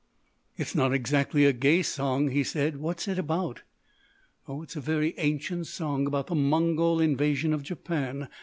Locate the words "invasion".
6.99-7.53